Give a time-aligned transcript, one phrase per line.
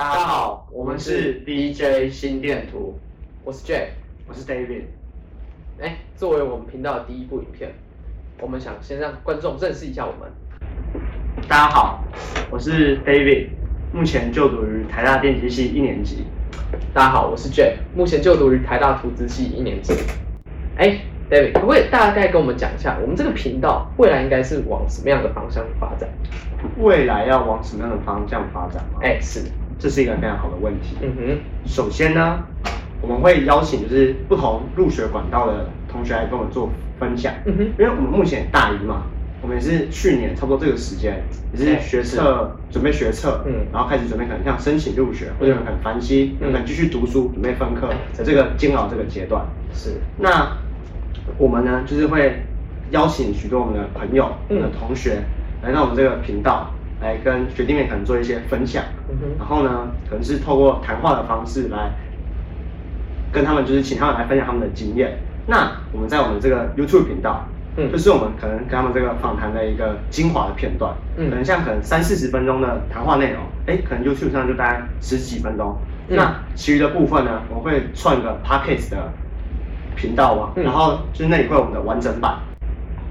[0.00, 2.98] 大家好，我们是 DJ 心电图，
[3.44, 3.88] 我是 Jack，
[4.26, 4.84] 我是 David。
[5.78, 7.70] 哎，作为我们频道的第一部影片，
[8.40, 10.32] 我们想先让观众认识一下我们。
[11.46, 12.02] 大家好，
[12.50, 13.48] 我是 David，
[13.92, 16.24] 目前就读于台大电机系一年级。
[16.94, 19.92] 大家好，我是 Jack，目前就读于台大图资系一年级。
[20.78, 20.98] 哎
[21.30, 26.08] ，David，可不可以大概跟我们讲一下，我们这个频道未来应该是往什么样的方向发展？
[26.78, 29.00] 未来要往什么样的方向发展吗？
[29.02, 29.42] 哎，是，
[29.80, 30.96] 这是一个非常好的问题。
[31.00, 32.38] 嗯哼，首先呢，
[33.00, 37.32] 我们会邀请就是不同入学管道的同学来跟我们做分享。
[37.46, 39.04] 嗯哼，因为我们目前大一嘛，
[39.40, 49.42] 我们也是去年差不多这个时间，也是学测准备学测，嗯，然后开始准备可能像申请入学，或者可能繁星，可能继续读书准备分科的这个煎熬这个阶段。
[49.72, 50.52] 是，那
[51.38, 52.42] 我们呢，就是会
[52.90, 55.22] 邀请许多我们的朋友、我们的同学。
[55.62, 61.90] 来到我们这个频道，来跟学弟妹可能做一些分享，嗯、然后呢，可能是透过谈话的方式来
[63.32, 65.18] 跟他们，就是请他们来分享他们的经验。
[65.46, 75.76] 那我们在我们这个 YouTube 频道，嗯，就是我们可能跟他们这个访谈的一个精华的片段，嗯，可能像可能三四十分钟的谈话内容，哎，可能 YouTube 上就大概十几分钟。
[76.08, 79.12] 嗯、那其余的部分呢，我会串一个 Podcast 的
[79.96, 82.38] 频道嘛，嗯、然后就是那里会有我们的完整版。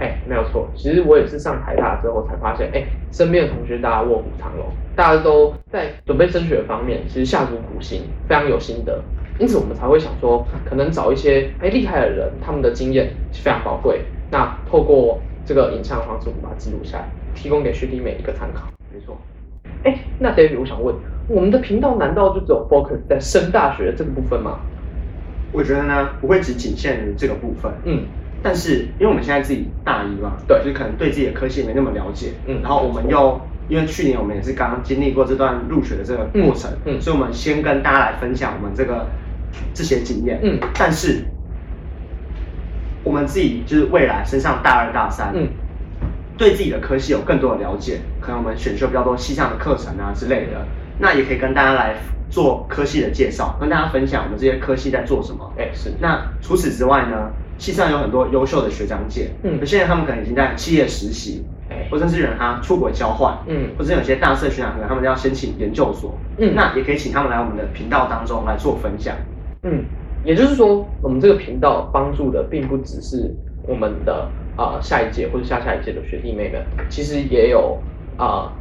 [0.00, 0.68] 哎，没有错。
[0.74, 9.00] 其实我也是上台大之后才发现，哎，身边的同学大家卧虎藏龙，大家都在准备升学方面，其实下足苦心，非常有心得。
[9.38, 14.00] 因此我们才会想说，可能找一些哎厉害的人，他们的经验是非常宝贵。
[14.30, 18.68] 那透过这个影像方式，我们把它记录下来，提供给学弟妹一个参考。
[18.92, 19.16] 没错。
[19.84, 20.94] 哎，那 David，我想问，
[21.28, 24.60] 我们的频道难道就只有 focus 在升大学这个部分吗？
[25.52, 27.70] 我觉得呢，不会只仅限于这个部分。
[27.84, 28.04] 嗯。
[28.42, 33.38] 但是，因为我们现在自己大一嘛，对，就可能对自己的科系没那么了解，嗯，然后我们又
[33.68, 39.06] 因为去年我们也是刚刚经历过这段入学的这个过程，嗯，嗯，所以我们先跟大家来分享我们这个
[39.74, 41.22] 这些经验，嗯，但是
[43.04, 45.46] 我们自己就是未来升上大二大三，嗯，
[46.38, 50.66] 对自己的科系有更多的了解，可能我们选修比较多系上的课程啊之类的，
[50.98, 51.94] 那也可以跟大家来
[52.30, 55.92] 做科系的介绍，跟大家分享我们这些科系在做什么，哎，是。
[56.00, 57.30] 那除此之外呢？
[57.60, 69.14] 系上有很多优秀的学长姐，嗯，现在他们可能已经在企业实习，哎，或者是有人他出国交换，嗯，或者有些大四学长可能他们要申请研究所，嗯，那也可以请他们来我们的频道当中来做分享，
[69.62, 69.84] 嗯，
[70.24, 73.30] 也就是说，我们这个频道帮助的并不只是
[73.68, 74.26] 我们的
[74.56, 77.78] 啊、呃、下一届或者下下一届的学弟妹们，其实也有
[78.16, 78.52] 啊、呃、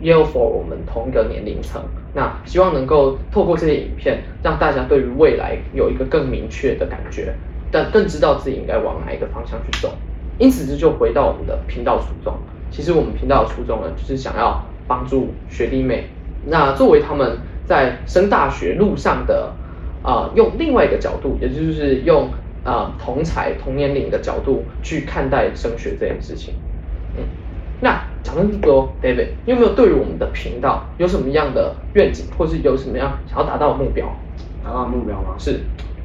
[0.00, 1.82] 也有 for 我们同一个年龄层，
[2.14, 7.34] 那希望能够透过这些影片，让大家对于未来有一个更明确的感觉。
[7.74, 9.92] 但更知道自己应该往哪一个方向去走，
[10.38, 12.32] 因此这就回到我们的频道初衷。
[12.70, 16.04] 其实我们频道的初衷呢，就是想要帮助学弟妹，
[16.46, 19.52] 那作为他们在升大学路上的
[20.04, 22.28] 啊、呃，用另外一个角度，也就是用
[22.62, 26.54] 啊、呃、同才同年龄的角度去看待升学这件事情。
[27.16, 27.24] 嗯，
[27.80, 34.06] 那讲了这么多，David，你有没有对于我们的频道有什么样的愿景，或是有什么样想要达到的目标？
[34.62, 35.34] 达到的目标吗？
[35.38, 35.58] 是。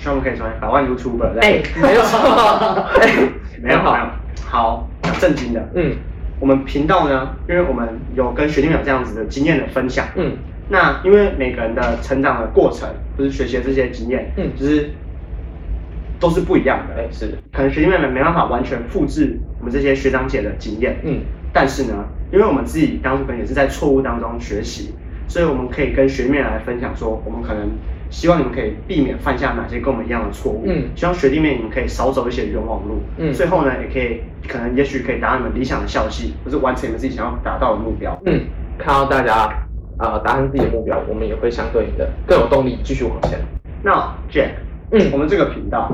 [0.00, 1.38] 希望我们可以成为百万 YouTuber。
[1.44, 2.18] 哎，没有错，
[3.62, 4.06] 没有没有。
[4.48, 5.68] 好，讲正经的。
[5.74, 5.94] 嗯，
[6.40, 10.06] 我们频道呢，因为我们有跟学弟妹有这样子的经验的分享。
[10.16, 10.32] 嗯，
[10.70, 12.88] 那因为每个人的成长的过程，
[13.18, 14.88] 就是学习的这些经验，嗯，就是
[16.18, 16.94] 都是不一样的。
[17.02, 17.36] 哎，是。
[17.52, 20.96] 可能学弟妹们没办法完全复制我们这些学长姐的经验。
[21.04, 21.20] 嗯，
[21.52, 24.94] 但是呢，因为我们自己当初可能也是在错误当中学习，
[25.28, 27.68] 所以我们可以跟学妹来分享说，我们可能。
[28.10, 30.64] 希望你们可以避免犯下哪些跟我们一样的错误。
[30.66, 33.00] 嗯，希望学弟妹你们可以少走一些冤枉路。
[33.18, 38.20] 嗯，最后呢，也可以可能也许可以达到你们理想的校系，或是完成你们自己想要达到的目标。
[38.26, 38.42] 嗯，
[38.76, 39.34] 看到大家
[39.96, 43.38] 啊、呃、达成自己的目标，我们也会相对应的更有动力继续往前。
[43.82, 44.50] 那 Jack，
[44.90, 45.90] 嗯，我们这个频道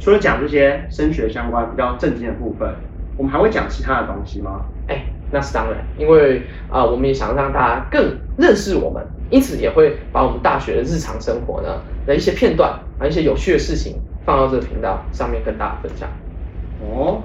[0.00, 2.68] 除了讲这些升学相关比较正经的部分，
[3.16, 4.62] 我们还会讲其他的东西吗？
[4.88, 9.00] 哎、欸，那是当然，因为啊、呃，我们也想让大家更认识我们。
[9.32, 12.70] 因此也会把我们大学的日常生活呢的一些片段
[13.00, 13.96] 啊，一些有趣的事情
[14.26, 16.06] 放到这个频道上面跟大家分享。
[16.80, 17.22] 哦，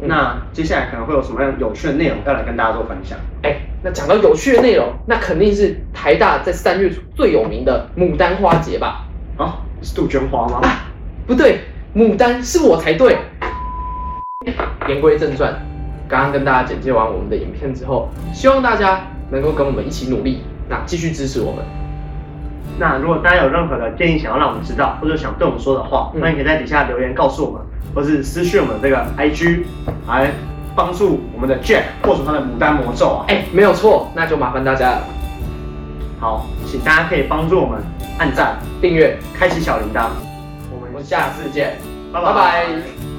[0.00, 3.18] 那接下来可能会有什么样有趣的内容要来跟大家做分享？
[3.42, 9.04] 哎，那讲到有趣的内容，那肯定是台大在三月最有名的牡丹花节吧？
[9.36, 10.60] 啊，是杜鹃花吗？
[10.62, 10.88] 啊，
[11.26, 11.60] 不对，
[11.94, 13.18] 牡丹是我才对。
[14.88, 15.54] 言归正传，
[16.08, 20.42] 刚刚跟大家简介完我们的影片之后，希望大家能够跟我们一起努力。
[20.70, 21.62] 那继续支持我们。
[22.78, 27.60] 那如果大家有任何的建议想要让我们知道，或者想对我们说的话，那你可以在底下留言告诉我们，
[27.94, 29.64] 或是私讯我们这个 IG
[30.08, 30.30] 来
[30.74, 33.24] 帮助我们的 Jack 破除他的牡丹魔咒啊！
[33.28, 35.02] 哎，没有错，那就麻烦大家了。
[36.20, 37.82] 好，请大家可以帮助我们
[38.18, 40.06] 按赞、订阅、开启小铃铛。
[40.70, 41.76] 我们下次见，
[42.12, 42.26] 拜拜。
[42.28, 43.09] 拜拜。